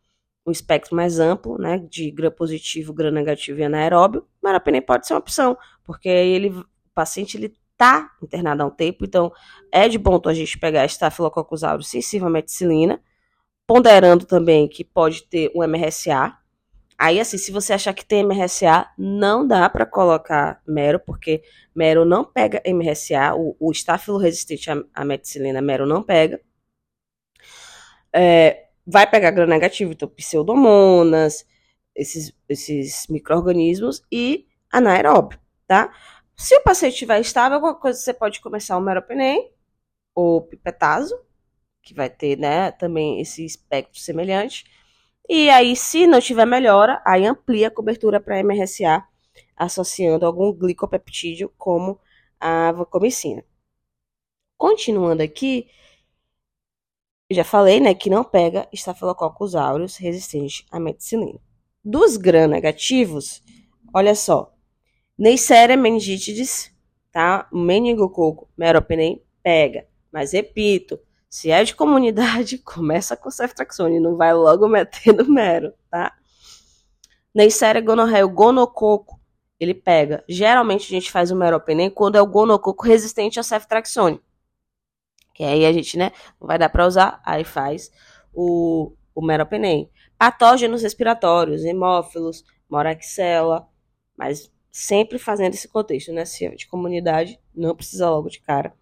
um 0.46 0.50
espectro 0.50 0.96
mais 0.96 1.20
amplo, 1.20 1.56
né, 1.58 1.78
de 1.78 2.10
gram 2.10 2.30
positivo, 2.30 2.92
gram 2.92 3.10
negativo 3.10 3.60
e 3.60 3.64
anaeróbio, 3.64 4.26
meropenem 4.42 4.82
pode 4.82 5.06
ser 5.06 5.14
uma 5.14 5.20
opção, 5.20 5.56
porque 5.84 6.08
ele, 6.08 6.48
o 6.48 6.66
paciente 6.94 7.36
ele 7.36 7.54
tá 7.76 8.10
internado 8.22 8.62
há 8.62 8.66
um 8.66 8.70
tempo, 8.70 9.04
então 9.04 9.32
é 9.70 9.88
de 9.88 9.98
bom 9.98 10.20
a 10.24 10.34
gente 10.34 10.58
pegar 10.58 10.84
Staphylococcus 10.86 11.62
aureus 11.62 11.88
sensível 11.88 12.26
à 12.26 12.30
meticilina, 12.30 13.00
ponderando 13.66 14.26
também 14.26 14.68
que 14.68 14.84
pode 14.84 15.22
ter 15.24 15.50
um 15.54 15.62
MRSA, 15.62 16.36
Aí, 17.02 17.18
assim, 17.18 17.36
se 17.36 17.50
você 17.50 17.72
achar 17.72 17.92
que 17.94 18.04
tem 18.04 18.22
MRSA, 18.22 18.88
não 18.96 19.44
dá 19.44 19.68
para 19.68 19.84
colocar 19.84 20.62
mero, 20.64 21.00
porque 21.00 21.42
mero 21.74 22.04
não 22.04 22.24
pega 22.24 22.62
MRSA, 22.64 23.34
o, 23.34 23.56
o 23.58 23.72
estáfilo 23.72 24.18
resistente 24.18 24.70
à, 24.70 24.76
à 24.94 25.04
meticilina, 25.04 25.60
mero 25.60 25.84
não 25.84 26.00
pega. 26.00 26.40
É, 28.12 28.68
vai 28.86 29.04
pegar 29.10 29.32
gram 29.32 29.48
negativo, 29.48 29.90
então 29.90 30.08
pseudomonas, 30.08 31.44
esses, 31.92 32.32
esses 32.48 33.08
micro-organismos 33.08 34.04
e 34.10 34.46
anaeróbio, 34.70 35.40
tá? 35.66 35.92
Se 36.36 36.56
o 36.56 36.62
paciente 36.62 36.92
estiver 36.92 37.20
estável, 37.20 37.56
alguma 37.56 37.74
coisa 37.74 37.98
você 37.98 38.14
pode 38.14 38.40
começar 38.40 38.78
o 38.78 38.80
meropenem 38.80 39.50
ou 40.14 40.40
pipetazo, 40.42 41.18
que 41.82 41.94
vai 41.94 42.08
ter, 42.08 42.38
né, 42.38 42.70
também 42.70 43.20
esse 43.20 43.44
espectro 43.44 43.98
semelhante. 44.00 44.64
E 45.28 45.48
aí, 45.50 45.76
se 45.76 46.06
não 46.06 46.20
tiver 46.20 46.46
melhora, 46.46 47.02
aí 47.06 47.24
amplia 47.24 47.68
a 47.68 47.70
cobertura 47.70 48.20
para 48.20 48.40
MRSA, 48.42 49.06
associando 49.56 50.26
algum 50.26 50.52
glicopeptídeo 50.52 51.52
como 51.56 51.98
a 52.40 52.72
vancomicina. 52.72 53.44
Continuando 54.58 55.22
aqui, 55.22 55.68
já 57.30 57.44
falei, 57.44 57.80
né, 57.80 57.94
que 57.94 58.10
não 58.10 58.22
pega 58.24 58.68
Staphylococcus 58.72 59.54
aureus 59.54 59.96
resistente 59.96 60.66
à 60.70 60.78
meticilina. 60.78 61.40
Dos 61.84 62.16
gram-negativos, 62.16 63.42
olha 63.94 64.14
só, 64.14 64.52
Neisseria 65.18 65.76
meningitidis, 65.76 66.74
tá? 67.12 67.48
Meningococo 67.52 68.48
meropenem 68.56 69.22
pega. 69.42 69.86
Mas 70.10 70.32
repito, 70.32 70.98
se 71.32 71.50
é 71.50 71.64
de 71.64 71.74
comunidade, 71.74 72.58
começa 72.60 73.16
com 73.16 73.30
ceftraxone, 73.30 73.98
não 73.98 74.16
vai 74.18 74.34
logo 74.34 74.68
metendo 74.68 75.24
mero, 75.32 75.72
tá? 75.90 76.14
Neisseria 77.34 77.80
gonorreia, 77.80 78.26
o 78.26 78.28
gonococo, 78.28 79.18
ele 79.58 79.72
pega. 79.72 80.22
Geralmente 80.28 80.84
a 80.84 80.90
gente 80.90 81.10
faz 81.10 81.30
o 81.30 81.36
meropenem 81.36 81.88
quando 81.88 82.16
é 82.16 82.20
o 82.20 82.26
gonococo 82.26 82.86
resistente 82.86 83.40
a 83.40 83.42
ceftraxone. 83.42 84.20
Que 85.34 85.42
aí 85.42 85.64
a 85.64 85.72
gente, 85.72 85.96
né, 85.96 86.12
não 86.38 86.46
vai 86.46 86.58
dar 86.58 86.68
para 86.68 86.86
usar, 86.86 87.22
aí 87.24 87.44
faz 87.44 87.90
o, 88.34 88.92
o 89.14 89.22
meropenem. 89.24 89.90
Patógenos 90.18 90.82
respiratórios, 90.82 91.64
hemófilos, 91.64 92.44
moraxella, 92.68 93.66
mas 94.14 94.52
sempre 94.70 95.18
fazendo 95.18 95.54
esse 95.54 95.66
contexto, 95.66 96.12
né, 96.12 96.26
se 96.26 96.44
é 96.44 96.50
de 96.50 96.66
comunidade, 96.66 97.40
não 97.54 97.74
precisa 97.74 98.10
logo 98.10 98.28
de 98.28 98.38
cara 98.38 98.74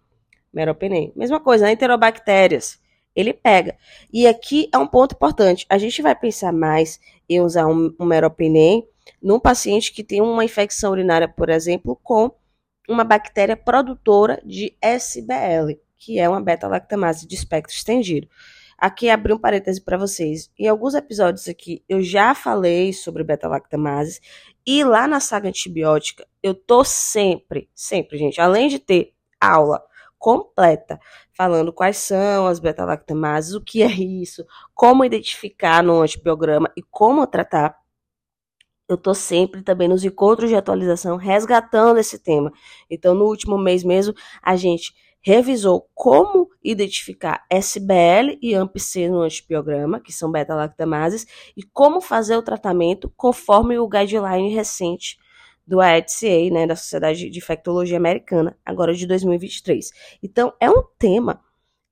meropenem. 0.53 1.11
Mesma 1.15 1.39
coisa, 1.39 1.71
enterobactérias. 1.71 2.79
Ele 3.15 3.33
pega. 3.33 3.75
E 4.11 4.25
aqui 4.25 4.69
é 4.73 4.77
um 4.77 4.87
ponto 4.87 5.15
importante. 5.15 5.65
A 5.69 5.77
gente 5.77 6.01
vai 6.01 6.15
pensar 6.15 6.53
mais 6.53 6.99
em 7.27 7.41
usar 7.41 7.67
um, 7.67 7.93
um 7.99 8.05
meropenem 8.05 8.87
num 9.21 9.39
paciente 9.39 9.91
que 9.91 10.03
tem 10.03 10.21
uma 10.21 10.45
infecção 10.45 10.91
urinária, 10.91 11.27
por 11.27 11.49
exemplo, 11.49 11.99
com 12.01 12.31
uma 12.87 13.03
bactéria 13.03 13.55
produtora 13.55 14.41
de 14.45 14.75
SBL, 14.81 15.79
que 15.97 16.19
é 16.19 16.27
uma 16.27 16.41
beta-lactamase 16.41 17.27
de 17.27 17.35
espectro 17.35 17.75
estendido. 17.75 18.27
Aqui 18.77 19.09
abri 19.09 19.31
um 19.31 19.37
parêntese 19.37 19.79
para 19.79 19.97
vocês. 19.97 20.49
Em 20.57 20.67
alguns 20.67 20.95
episódios 20.95 21.47
aqui 21.47 21.83
eu 21.87 22.01
já 22.01 22.33
falei 22.33 22.91
sobre 22.91 23.23
beta-lactamases 23.23 24.19
e 24.65 24.83
lá 24.83 25.07
na 25.07 25.19
saga 25.19 25.49
antibiótica 25.49 26.27
eu 26.41 26.55
tô 26.55 26.83
sempre, 26.83 27.69
sempre, 27.75 28.17
gente, 28.17 28.41
além 28.41 28.67
de 28.67 28.79
ter 28.79 29.13
aula 29.39 29.83
completa, 30.21 30.99
falando 31.33 31.73
quais 31.73 31.97
são 31.97 32.45
as 32.45 32.59
beta-lactamases, 32.59 33.55
o 33.55 33.59
que 33.59 33.81
é 33.81 33.87
isso, 33.91 34.45
como 34.71 35.03
identificar 35.03 35.81
no 35.83 35.99
antibiograma 35.99 36.71
e 36.77 36.83
como 36.83 37.25
tratar. 37.25 37.75
Eu 38.87 38.97
tô 38.97 39.15
sempre 39.15 39.63
também 39.63 39.87
nos 39.87 40.05
encontros 40.05 40.47
de 40.47 40.55
atualização 40.55 41.17
resgatando 41.17 41.97
esse 41.97 42.19
tema. 42.19 42.51
Então, 42.87 43.15
no 43.15 43.25
último 43.25 43.57
mês 43.57 43.83
mesmo, 43.83 44.13
a 44.43 44.55
gente 44.55 44.93
revisou 45.23 45.89
como 45.95 46.49
identificar 46.63 47.43
SBL 47.49 48.37
e 48.43 48.53
AMP-C 48.53 49.09
no 49.09 49.21
antibiograma, 49.21 49.99
que 49.99 50.13
são 50.13 50.31
beta-lactamases, 50.31 51.25
e 51.57 51.63
como 51.63 51.99
fazer 51.99 52.37
o 52.37 52.43
tratamento 52.43 53.11
conforme 53.17 53.79
o 53.79 53.87
guideline 53.87 54.53
recente 54.53 55.17
do 55.71 55.79
AEDCA, 55.79 56.51
né, 56.51 56.67
da 56.67 56.75
Sociedade 56.75 57.29
de 57.29 57.37
Infectologia 57.37 57.95
Americana, 57.95 58.57
agora 58.65 58.93
de 58.93 59.07
2023. 59.07 59.89
Então, 60.21 60.53
é 60.59 60.69
um 60.69 60.83
tema 60.99 61.41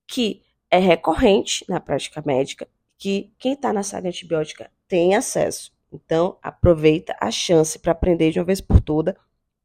que 0.06 0.42
é 0.70 0.78
recorrente 0.78 1.64
na 1.70 1.80
prática 1.80 2.22
médica, 2.26 2.68
que 2.98 3.32
quem 3.40 3.54
está 3.54 3.72
na 3.72 3.82
saga 3.82 4.10
antibiótica 4.10 4.70
tem 4.86 5.16
acesso. 5.16 5.72
Então, 5.94 6.38
aproveita 6.44 7.16
a 7.22 7.32
chance 7.32 7.80
para 7.80 7.94
aprender 7.94 8.32
de 8.32 8.40
uma 8.40 8.46
vez 8.46 8.60
por 8.60 8.82
toda 8.82 9.16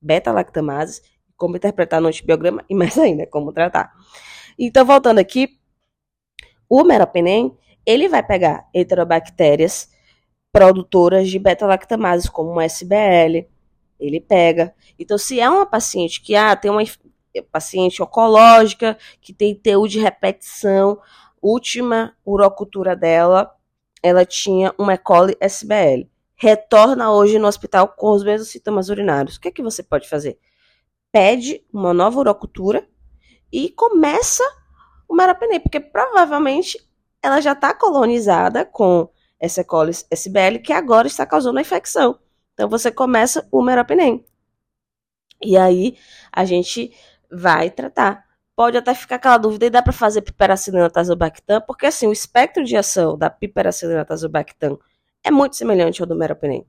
beta-lactamases, 0.01 1.03
como 1.37 1.57
interpretar 1.57 2.01
no 2.01 2.07
antibiograma 2.07 2.65
e 2.71 2.75
mais 2.77 2.97
ainda, 2.97 3.27
como 3.27 3.53
tratar. 3.53 3.93
Então, 4.57 4.85
voltando 4.85 5.19
aqui, 5.19 5.59
o 6.69 6.85
meropenem, 6.85 7.59
ele 7.85 8.09
vai 8.09 8.25
pegar 8.25 8.69
heterobactérias 8.73 9.91
produtoras 10.53 11.29
de 11.29 11.37
beta-lactamases, 11.37 12.29
como 12.29 12.53
o 12.53 12.61
SBL, 12.61 13.53
ele 14.07 14.21
pega. 14.21 14.75
Então, 14.99 15.17
se 15.19 15.41
é 15.41 15.49
uma 15.49 15.67
paciente 15.67 16.21
que 16.21 16.35
ah, 16.35 16.55
tem 16.55 16.71
uma 16.71 16.83
paciente 17.51 18.03
oncológica, 18.03 18.97
que 19.21 19.33
tem 19.33 19.55
TU 19.55 19.89
de 19.89 19.99
repetição, 19.99 21.01
última 21.43 22.17
urocultura 22.27 22.97
dela, 22.97 23.55
ela 24.03 24.25
tinha 24.25 24.75
uma 24.79 24.95
E. 24.95 24.99
coli 24.99 25.37
SBL. 25.41 26.09
Retorna 26.37 27.13
hoje 27.13 27.39
no 27.39 27.47
hospital 27.47 27.89
com 27.89 28.11
os 28.11 28.25
mesmos 28.25 28.51
sintomas 28.51 28.89
urinários. 28.89 29.37
O 29.37 29.41
que 29.41 29.49
é 29.49 29.53
que 29.53 29.63
você 29.63 29.83
pode 29.83 30.09
fazer? 30.09 30.39
Pede 31.13 31.65
uma 31.73 31.95
nova 31.95 32.19
urocultura 32.19 32.87
e 33.53 33.71
começa 33.71 34.43
o 35.09 35.15
marapenê, 35.15 35.61
porque 35.61 35.81
provavelmente 35.81 36.79
ela 37.23 37.41
já 37.41 37.53
está 37.53 37.73
colonizada 37.73 38.65
com 38.65 39.09
essa 39.39 39.61
E. 39.61 39.65
coli 39.65 39.93
SBL 40.11 40.59
que 40.63 40.73
agora 40.73 41.07
está 41.07 41.25
causando 41.25 41.59
a 41.59 41.63
infecção. 41.63 42.19
Então 42.55 42.69
você 42.69 42.91
começa 42.91 43.47
o 43.53 43.63
meropenem. 43.63 44.25
E 45.43 45.57
aí 45.57 45.99
a 46.33 46.45
gente 46.45 46.93
vai 47.31 47.71
tratar. 47.71 48.25
Pode 48.57 48.77
até 48.79 48.95
ficar 48.95 49.17
aquela 49.17 49.37
dúvida, 49.37 49.67
e 49.67 49.71
dá 49.71 49.83
para 49.83 49.93
fazer 49.93 50.23
piperacilina 50.23 50.89
tazobactam, 50.89 51.61
porque 51.67 51.87
assim, 51.87 52.07
o 52.07 52.13
espectro 52.13 52.65
de 52.65 52.77
ação 52.77 53.19
da 53.19 53.29
piperacilina 53.29 54.05
tazobactam 54.05 54.79
é 55.25 55.31
muito 55.31 55.57
semelhante 55.57 56.01
ao 56.01 56.07
do 56.07 56.15
meropenem. 56.15 56.65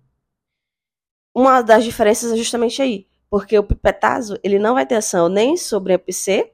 Uma 1.33 1.61
das 1.61 1.83
diferenças 1.83 2.31
é 2.31 2.37
justamente 2.37 2.81
aí, 2.81 3.07
porque 3.29 3.57
o 3.59 3.63
pipetazo, 3.63 4.39
ele 4.43 4.57
não 4.57 4.73
vai 4.73 4.85
ter 4.85 4.95
ação 4.95 5.29
nem 5.29 5.55
sobre 5.57 5.93
a 5.93 5.99
PC 5.99 6.51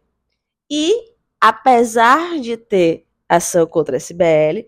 e 0.69 1.13
apesar 1.39 2.39
de 2.39 2.57
ter 2.57 3.07
ação 3.29 3.65
contra 3.65 3.95
a 3.95 3.97
SBL, 3.97 4.67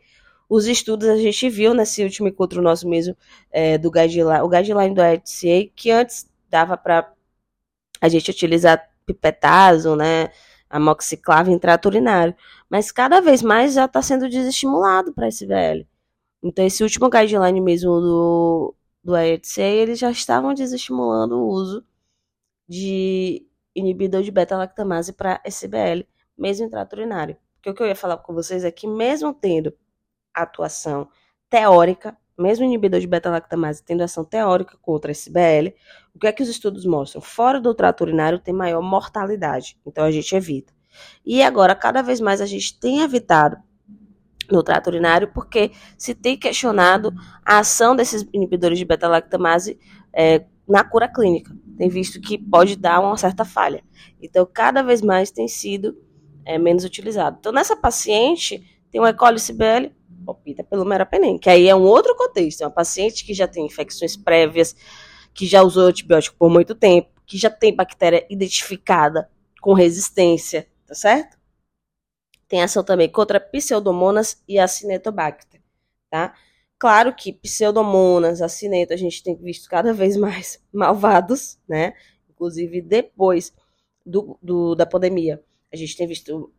os 0.49 0.67
estudos 0.67 1.07
a 1.07 1.17
gente 1.17 1.49
viu 1.49 1.73
nesse 1.73 2.03
último 2.03 2.27
encontro 2.27 2.61
nosso 2.61 2.87
mesmo 2.87 3.15
é, 3.51 3.77
do 3.77 3.89
guideline, 3.89 4.41
o 4.41 4.49
guideline 4.49 4.93
do 4.93 5.01
AFCA, 5.01 5.71
que 5.75 5.91
antes 5.91 6.29
dava 6.49 6.77
para 6.77 7.11
a 8.01 8.09
gente 8.09 8.29
utilizar 8.29 8.89
pipetazo, 9.05 9.95
né, 9.95 10.29
amoxiclave 10.69 11.51
em 11.51 11.59
trato 11.59 11.87
urinário, 11.87 12.35
mas 12.69 12.91
cada 12.91 13.21
vez 13.21 13.41
mais 13.41 13.73
já 13.73 13.85
está 13.85 14.01
sendo 14.01 14.29
desestimulado 14.29 15.13
para 15.13 15.27
esse 15.27 15.45
velho. 15.45 15.87
Então 16.43 16.65
esse 16.65 16.83
último 16.83 17.09
guideline 17.09 17.61
mesmo 17.61 17.99
do, 18.01 18.75
do 19.03 19.15
AFCA, 19.15 19.61
eles 19.61 19.99
já 19.99 20.11
estavam 20.11 20.53
desestimulando 20.53 21.37
o 21.37 21.47
uso 21.47 21.85
de 22.67 23.45
inibidor 23.75 24.23
de 24.23 24.31
beta-lactamase 24.31 25.13
para 25.13 25.41
SBL, 25.45 26.05
mesmo 26.37 26.65
em 26.65 26.69
trato 26.69 26.93
urinário. 26.93 27.37
Porque 27.55 27.69
o 27.69 27.73
que 27.73 27.83
eu 27.83 27.87
ia 27.87 27.95
falar 27.95 28.17
com 28.17 28.33
vocês 28.33 28.63
é 28.63 28.71
que 28.71 28.87
mesmo 28.87 29.33
tendo 29.33 29.73
atuação 30.33 31.07
teórica, 31.49 32.17
mesmo 32.37 32.65
inibidor 32.65 32.99
de 32.99 33.07
beta-lactamase 33.07 33.83
tendo 33.83 34.01
ação 34.01 34.25
teórica 34.25 34.77
contra 34.81 35.11
esse 35.11 35.31
BL, 35.31 35.73
o 36.15 36.19
que 36.19 36.27
é 36.27 36.31
que 36.31 36.41
os 36.41 36.49
estudos 36.49 36.85
mostram? 36.85 37.21
Fora 37.21 37.59
do 37.61 37.73
trato 37.73 38.01
urinário 38.01 38.39
tem 38.39 38.53
maior 38.53 38.81
mortalidade, 38.81 39.77
então 39.85 40.03
a 40.03 40.11
gente 40.11 40.35
evita. 40.35 40.73
E 41.25 41.41
agora, 41.41 41.75
cada 41.75 42.01
vez 42.01 42.19
mais 42.19 42.41
a 42.41 42.45
gente 42.45 42.79
tem 42.79 43.01
evitado 43.01 43.57
no 44.51 44.61
trato 44.61 44.87
urinário, 44.87 45.31
porque 45.33 45.71
se 45.97 46.13
tem 46.13 46.37
questionado 46.37 47.13
a 47.45 47.59
ação 47.59 47.95
desses 47.95 48.27
inibidores 48.33 48.77
de 48.77 48.85
beta-lactamase 48.85 49.79
é, 50.11 50.45
na 50.67 50.83
cura 50.83 51.07
clínica. 51.07 51.55
Tem 51.77 51.89
visto 51.89 52.21
que 52.21 52.37
pode 52.37 52.75
dar 52.75 52.99
uma 52.99 53.17
certa 53.17 53.43
falha. 53.43 53.83
Então, 54.21 54.47
cada 54.51 54.81
vez 54.81 55.01
mais 55.01 55.31
tem 55.31 55.47
sido 55.47 55.97
é, 56.45 56.57
menos 56.57 56.83
utilizado. 56.83 57.37
Então, 57.39 57.51
nessa 57.51 57.75
paciente, 57.75 58.63
tem 58.91 59.01
um 59.01 59.07
E. 59.07 59.13
coli 59.13 59.39
CBL, 59.39 59.91
opta 60.25 60.63
pelo 60.63 60.85
merapenem, 60.85 61.37
que 61.37 61.49
aí 61.49 61.67
é 61.67 61.75
um 61.75 61.83
outro 61.83 62.15
contexto. 62.15 62.61
É 62.61 62.65
uma 62.65 62.71
paciente 62.71 63.25
que 63.25 63.33
já 63.33 63.47
tem 63.47 63.65
infecções 63.65 64.15
prévias, 64.15 64.75
que 65.33 65.45
já 65.45 65.63
usou 65.63 65.83
antibiótico 65.85 66.35
por 66.37 66.49
muito 66.49 66.75
tempo, 66.75 67.09
que 67.25 67.37
já 67.37 67.49
tem 67.49 67.75
bactéria 67.75 68.25
identificada 68.29 69.29
com 69.61 69.73
resistência, 69.73 70.67
tá 70.85 70.93
certo? 70.93 71.37
Tem 72.47 72.61
ação 72.61 72.83
também 72.83 73.09
contra 73.09 73.39
pseudomonas 73.39 74.43
e 74.47 74.59
acinetobacter, 74.59 75.61
tá? 76.09 76.35
Claro 76.77 77.15
que 77.15 77.31
pseudomonas, 77.31 78.41
acineto, 78.41 78.93
a 78.93 78.97
gente 78.97 79.23
tem 79.23 79.35
visto 79.35 79.69
cada 79.69 79.93
vez 79.93 80.17
mais 80.17 80.61
malvados, 80.71 81.57
né? 81.67 81.93
Inclusive 82.29 82.81
depois 82.81 83.53
do, 84.05 84.37
do, 84.41 84.75
da 84.75 84.85
pandemia. 84.85 85.41
A 85.71 85.77
gente 85.77 85.95
tem 85.95 86.05
visto 86.05 86.53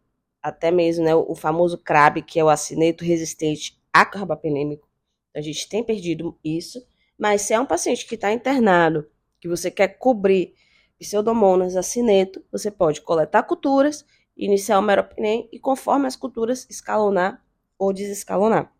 até 0.45 0.71
mesmo 0.71 1.03
né, 1.03 1.15
o 1.15 1.35
famoso 1.35 1.79
CRAB, 1.79 2.21
que 2.21 2.39
é 2.39 2.45
o 2.45 2.51
acineto 2.51 3.03
resistente 3.03 3.81
a 3.91 4.05
carbapenêmico. 4.05 4.87
A 5.35 5.41
gente 5.41 5.67
tem 5.67 5.83
perdido 5.83 6.39
isso, 6.45 6.87
mas 7.19 7.41
se 7.41 7.55
é 7.55 7.59
um 7.59 7.65
paciente 7.65 8.07
que 8.07 8.15
está 8.15 8.31
internado, 8.31 9.11
que 9.41 9.49
você 9.49 9.71
quer 9.71 9.97
cobrir 9.97 10.55
pseudomonas, 10.99 11.77
acineto, 11.77 12.45
você 12.53 12.71
pode 12.71 13.01
coletar 13.01 13.43
culturas, 13.45 14.05
iniciar 14.37 14.79
o 14.79 14.83
meropenem 14.83 15.49
e 15.51 15.59
conforme 15.59 16.07
as 16.07 16.15
culturas 16.15 16.67
escalonar 16.69 17.43
ou 17.79 17.91
desescalonar. 17.91 18.71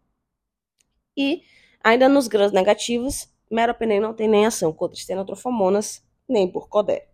E 1.17 1.45
ainda 1.83 2.11
nos 2.11 2.29
grãos 2.29 2.53
negativos, 2.53 3.27
meropenem 3.51 4.01
não 4.01 4.13
tem 4.13 4.29
nem 4.29 4.45
ação 4.45 4.71
contra 4.71 4.99
estenotrofomonas 4.99 6.05
nem 6.29 6.47
por 6.47 6.69
codé. 6.69 7.09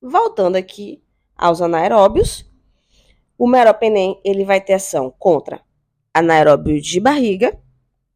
Voltando 0.00 0.54
aqui 0.54 1.02
aos 1.36 1.60
anaeróbios, 1.60 2.51
o 3.38 3.46
meropenem 3.46 4.20
ele 4.24 4.44
vai 4.44 4.60
ter 4.60 4.74
ação 4.74 5.12
contra 5.18 5.60
anaeróbio 6.14 6.80
de 6.80 7.00
barriga, 7.00 7.58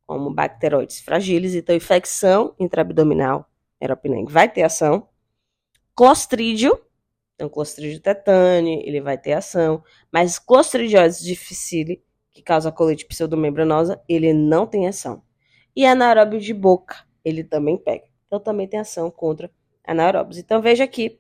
como 0.07 0.33
bacteroides 0.33 1.01
fragiles, 1.01 1.55
então 1.55 1.75
infecção 1.75 2.55
intraabdominal, 2.59 3.51
meropenem 3.81 4.25
vai 4.25 4.49
ter 4.49 4.63
ação. 4.63 5.09
Clostrídio, 5.95 6.79
então 7.35 7.49
clostrídio 7.49 8.01
tetane, 8.01 8.83
ele 8.87 9.01
vai 9.01 9.19
ter 9.19 9.33
ação, 9.33 9.83
mas 10.13 10.39
clostridioides 10.39 11.21
difficile, 11.21 12.05
que 12.33 12.43
causa 12.43 12.71
colite 12.71 13.07
pseudomembranosa, 13.07 14.01
ele 14.09 14.33
não 14.33 14.67
tem 14.67 14.87
ação. 14.87 15.23
E 15.75 15.85
anaeróbio 15.87 16.39
de 16.39 16.53
boca, 16.55 16.97
ele 17.25 17.43
também 17.43 17.77
pega. 17.77 18.05
Então 18.27 18.39
também 18.39 18.69
tem 18.69 18.79
ação 18.79 19.11
contra 19.11 19.51
anaeróbios. 19.85 20.39
Então 20.39 20.61
veja 20.61 20.85
aqui, 20.85 21.19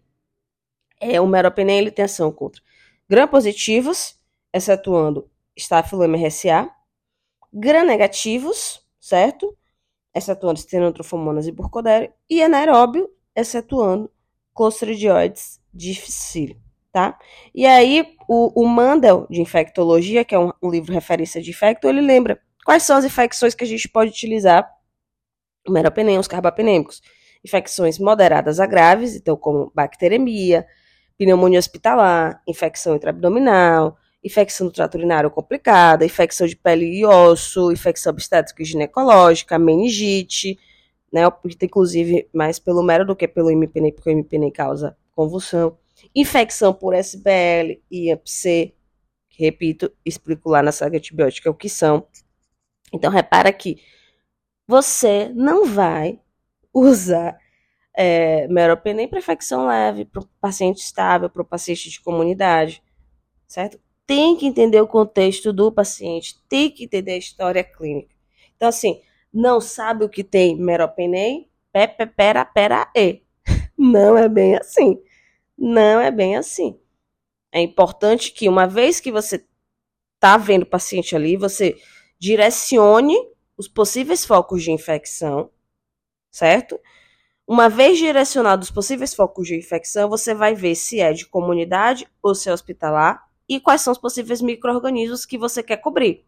é, 1.00 1.20
o 1.20 1.26
meropenem 1.26 1.78
ele 1.78 1.90
tem 1.90 2.04
ação 2.04 2.30
contra 2.30 2.62
gram-positivos, 3.08 4.16
excetuando 4.52 5.30
Staphylococcus 5.56 6.70
gram-negativos, 7.52 8.82
certo? 9.00 9.56
Excetuando 10.14 10.60
Stenotrofomonas 10.60 11.46
e 11.46 11.52
Burkholderia, 11.52 12.12
e 12.28 12.42
anaeróbio, 12.42 13.08
excetuando 13.34 14.10
Clostridioides 14.54 15.60
difficile, 15.72 16.58
tá? 16.92 17.18
E 17.54 17.66
aí, 17.66 18.16
o, 18.28 18.62
o 18.62 18.66
Mandel, 18.66 19.26
de 19.28 19.40
infectologia, 19.40 20.24
que 20.24 20.34
é 20.34 20.38
um, 20.38 20.50
um 20.62 20.70
livro 20.70 20.92
referência 20.92 21.40
de 21.42 21.50
infecto, 21.50 21.88
ele 21.88 22.00
lembra 22.00 22.40
quais 22.64 22.82
são 22.82 22.96
as 22.96 23.04
infecções 23.04 23.54
que 23.54 23.64
a 23.64 23.66
gente 23.66 23.88
pode 23.88 24.10
utilizar 24.10 24.68
meropenem, 25.68 26.18
os 26.18 26.28
carbapenêmicos. 26.28 27.02
Infecções 27.44 27.98
moderadas 27.98 28.58
a 28.58 28.66
graves, 28.66 29.14
então 29.14 29.36
como 29.36 29.70
bacteremia, 29.74 30.66
pneumonia 31.18 31.58
hospitalar, 31.58 32.42
infecção 32.46 32.96
intraabdominal, 32.96 33.96
infecção 34.22 34.66
do 34.66 34.72
trato 34.72 34.96
urinário 34.96 35.30
complicada, 35.30 36.04
infecção 36.04 36.46
de 36.46 36.56
pele 36.56 36.98
e 36.98 37.04
osso, 37.04 37.70
infecção 37.70 38.10
obstétrica 38.12 38.62
e 38.62 38.66
ginecológica, 38.66 39.58
meningite, 39.58 40.58
né, 41.12 41.22
inclusive 41.62 42.28
mais 42.32 42.58
pelo 42.58 42.82
mero 42.82 43.06
do 43.06 43.14
que 43.14 43.28
pelo 43.28 43.50
MPN, 43.50 43.92
porque 43.92 44.10
o 44.10 44.12
MPN 44.12 44.50
causa 44.50 44.96
convulsão, 45.14 45.78
infecção 46.14 46.74
por 46.74 46.94
SBL 46.94 47.80
e 47.90 48.08
IAPC, 48.08 48.74
repito, 49.38 49.92
explico 50.04 50.50
lá 50.50 50.62
na 50.62 50.72
saga 50.72 50.98
antibiótica 50.98 51.50
o 51.50 51.54
que 51.54 51.68
são. 51.68 52.06
Então, 52.92 53.10
repara 53.10 53.52
que 53.52 53.80
você 54.66 55.30
não 55.34 55.66
vai 55.66 56.20
usar 56.74 57.38
é, 57.96 58.46
meropenem 58.48 59.08
para 59.08 59.18
infecção 59.18 59.66
leve, 59.66 60.04
para 60.04 60.22
o 60.22 60.28
paciente 60.40 60.78
estável, 60.78 61.30
para 61.30 61.42
o 61.42 61.46
paciente 61.46 61.88
de 61.88 62.00
comunidade, 62.00 62.82
certo? 63.48 63.80
Tem 64.06 64.36
que 64.36 64.46
entender 64.46 64.80
o 64.80 64.86
contexto 64.86 65.52
do 65.52 65.72
paciente, 65.72 66.38
tem 66.48 66.70
que 66.70 66.84
entender 66.84 67.12
a 67.12 67.18
história 67.18 67.64
clínica. 67.64 68.14
Então, 68.54 68.68
assim, 68.68 69.00
não 69.32 69.60
sabe 69.60 70.04
o 70.04 70.08
que 70.08 70.22
tem 70.22 70.56
meropenem, 70.56 71.50
pepe, 71.72 72.06
pera, 72.06 72.44
pera, 72.44 72.90
e. 72.94 73.22
Não 73.78 74.16
é 74.16 74.28
bem 74.28 74.56
assim. 74.56 74.98
Não 75.58 76.00
é 76.00 76.10
bem 76.10 76.36
assim. 76.36 76.78
É 77.52 77.60
importante 77.60 78.32
que, 78.32 78.48
uma 78.48 78.66
vez 78.66 79.00
que 79.00 79.12
você 79.12 79.44
está 80.14 80.36
vendo 80.38 80.62
o 80.62 80.66
paciente 80.66 81.14
ali, 81.14 81.36
você 81.36 81.76
direcione 82.18 83.14
os 83.56 83.68
possíveis 83.68 84.24
focos 84.24 84.62
de 84.62 84.70
infecção, 84.72 85.50
certo? 86.30 86.78
Uma 87.46 87.68
vez 87.68 87.96
direcionados 87.98 88.68
os 88.68 88.74
possíveis 88.74 89.14
focos 89.14 89.46
de 89.46 89.56
infecção, 89.56 90.08
você 90.08 90.34
vai 90.34 90.54
ver 90.54 90.74
se 90.74 90.98
é 90.98 91.12
de 91.12 91.24
comunidade 91.26 92.08
ou 92.20 92.34
se 92.34 92.48
é 92.48 92.52
hospitalar 92.52 93.24
e 93.48 93.60
quais 93.60 93.82
são 93.82 93.92
os 93.92 93.98
possíveis 93.98 94.42
micro-organismos 94.42 95.24
que 95.24 95.38
você 95.38 95.62
quer 95.62 95.76
cobrir. 95.76 96.26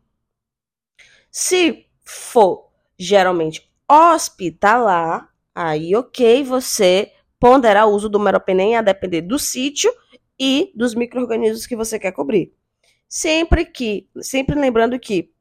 Se 1.30 1.86
for 2.04 2.70
geralmente 2.96 3.68
hospitalar, 3.90 5.28
aí 5.52 5.96
ok, 5.96 6.44
você 6.44 7.12
ponderar 7.40 7.88
o 7.88 7.92
uso 7.92 8.08
do 8.08 8.20
meropenem 8.20 8.76
a 8.76 8.82
depender 8.82 9.22
do 9.22 9.38
sítio 9.40 9.92
e 10.38 10.72
dos 10.76 10.94
micro-organismos 10.94 11.66
que 11.66 11.74
você 11.74 11.98
quer 11.98 12.12
cobrir. 12.12 12.54
Sempre 13.08 13.64
que, 13.64 14.08
sempre 14.20 14.54
lembrando 14.54 14.98
que 15.00 15.32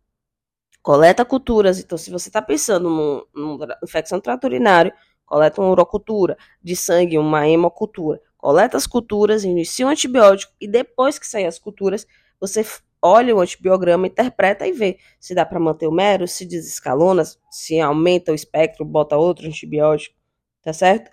coleta 0.82 1.24
culturas, 1.24 1.80
então 1.80 1.98
se 1.98 2.10
você 2.10 2.30
está 2.30 2.42
pensando 2.42 3.28
numa 3.34 3.78
infecção 3.84 4.20
trato 4.20 4.46
urinário, 4.46 4.92
coleta 5.28 5.62
uma 5.62 5.70
urocultura 5.70 6.36
de 6.64 6.76
sangue, 6.76 7.20
uma 7.20 7.48
hemocultura, 7.48 8.20
coleta 8.38 8.78
as 8.78 8.88
culturas, 8.88 9.44
inicia 9.44 9.86
um 9.86 9.90
antibiótico 9.90 10.54
e 10.60 10.68
depois 10.68 11.20
que 11.20 11.28
sair 11.28 11.46
as 11.46 11.60
culturas, 11.60 12.08
você 12.40 12.66
olha 13.02 13.36
o 13.36 13.40
antibiograma, 13.40 14.08
interpreta 14.08 14.66
e 14.66 14.72
vê 14.72 14.98
se 15.20 15.36
dá 15.36 15.46
para 15.46 15.60
manter 15.60 15.86
o 15.86 15.92
mero, 15.92 16.28
se 16.28 16.46
desescalona, 16.46 17.24
se 17.52 17.80
aumenta 17.80 18.32
o 18.32 18.36
espectro, 18.36 18.86
bota 18.86 19.18
outro 19.18 19.46
antibiótico, 19.46 20.16
tá 20.64 20.74
certo? 20.74 21.12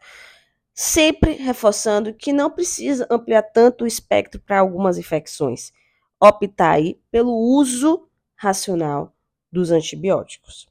Sempre 0.72 1.32
reforçando 1.32 2.14
que 2.14 2.32
não 2.32 2.50
precisa 2.50 3.06
ampliar 3.10 3.42
tanto 3.42 3.84
o 3.84 3.86
espectro 3.86 4.40
para 4.40 4.60
algumas 4.60 4.96
infecções. 4.96 5.72
Optar 6.20 6.72
aí 6.72 7.00
pelo 7.10 7.32
uso 7.32 8.08
racional 8.34 9.14
dos 9.52 9.70
antibióticos. 9.70 10.66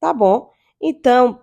Tá 0.00 0.12
bom? 0.12 0.52
Então, 0.80 1.40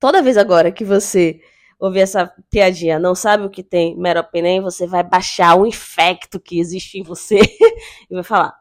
toda 0.00 0.22
vez 0.22 0.36
agora 0.36 0.72
que 0.72 0.84
você 0.84 1.40
ouvir 1.78 2.00
essa 2.00 2.26
piadinha, 2.50 2.98
não 2.98 3.14
sabe 3.14 3.44
o 3.44 3.50
que 3.50 3.62
tem 3.62 3.96
meropenem, 3.96 4.60
você 4.60 4.86
vai 4.86 5.02
baixar 5.02 5.54
o 5.54 5.66
infecto 5.66 6.40
que 6.40 6.58
existe 6.58 6.98
em 6.98 7.02
você 7.02 7.40
e 8.10 8.14
vai 8.14 8.22
falar, 8.24 8.54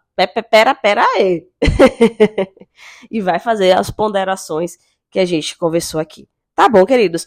pera, 0.50 0.76
pera 0.76 1.04
aí. 1.16 1.48
e 3.12 3.20
vai 3.20 3.40
fazer 3.40 3.72
as 3.72 3.90
ponderações 3.90 4.78
que 5.10 5.20
a 5.20 5.26
gente 5.26 5.58
conversou 5.58 6.00
aqui. 6.00 6.30
Tá 6.56 6.70
bom, 6.70 6.86
queridos? 6.86 7.26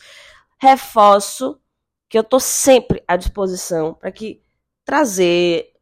Reforço 0.58 1.58
que 2.08 2.18
eu 2.18 2.24
tô 2.24 2.38
sempre 2.38 3.02
à 3.06 3.16
disposição 3.16 3.94
para 3.94 4.12
que 4.12 4.42
trazer, 4.84 5.72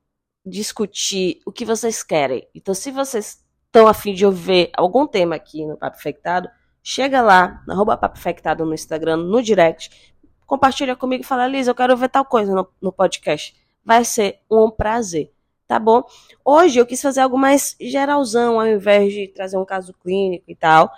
discutir 0.44 1.40
o 1.44 1.52
que 1.52 1.64
vocês 1.64 2.02
querem. 2.02 2.46
Então, 2.54 2.74
se 2.74 2.90
vocês 2.90 3.44
estão 3.66 3.86
afim 3.86 4.14
de 4.14 4.26
ouvir 4.26 4.70
algum 4.76 5.06
tema 5.06 5.36
aqui 5.36 5.64
no 5.66 5.76
Papo 5.76 5.98
Infectado, 5.98 6.48
Chega 6.82 7.20
lá, 7.20 7.62
arroba 7.68 7.96
Papo 7.96 8.18
Infectado 8.18 8.64
no 8.64 8.74
Instagram, 8.74 9.18
no 9.18 9.42
direct, 9.42 10.14
compartilha 10.46 10.96
comigo 10.96 11.22
e 11.22 11.26
fala, 11.26 11.46
Lisa, 11.46 11.70
eu 11.70 11.74
quero 11.74 11.96
ver 11.96 12.08
tal 12.08 12.24
coisa 12.24 12.54
no, 12.54 12.66
no 12.80 12.90
podcast. 12.90 13.54
Vai 13.84 14.04
ser 14.04 14.40
um 14.50 14.70
prazer, 14.70 15.32
tá 15.68 15.78
bom? 15.78 16.02
Hoje 16.44 16.78
eu 16.78 16.86
quis 16.86 17.00
fazer 17.00 17.20
algo 17.20 17.38
mais 17.38 17.76
geralzão, 17.80 18.58
ao 18.58 18.66
invés 18.66 19.12
de 19.12 19.28
trazer 19.28 19.58
um 19.58 19.64
caso 19.64 19.94
clínico 20.02 20.44
e 20.48 20.56
tal. 20.56 20.90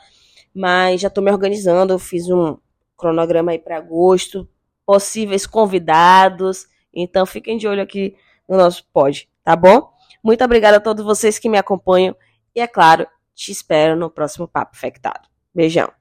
Mas 0.54 1.00
já 1.00 1.10
tô 1.10 1.20
me 1.20 1.30
organizando, 1.30 1.92
eu 1.92 1.98
fiz 1.98 2.28
um 2.28 2.56
cronograma 2.96 3.52
aí 3.52 3.58
para 3.58 3.76
agosto, 3.76 4.48
possíveis 4.86 5.46
convidados. 5.46 6.66
Então 6.94 7.26
fiquem 7.26 7.56
de 7.56 7.66
olho 7.66 7.82
aqui 7.82 8.16
no 8.48 8.56
nosso 8.56 8.84
pod, 8.92 9.28
tá 9.42 9.56
bom? 9.56 9.92
Muito 10.22 10.44
obrigada 10.44 10.76
a 10.76 10.80
todos 10.80 11.04
vocês 11.04 11.38
que 11.38 11.48
me 11.48 11.58
acompanham 11.58 12.14
e 12.54 12.60
é 12.60 12.66
claro, 12.66 13.06
te 13.34 13.50
espero 13.50 13.96
no 13.96 14.10
próximo 14.10 14.46
Papo 14.46 14.76
Infectado. 14.76 15.31
Beijão. 15.54 15.92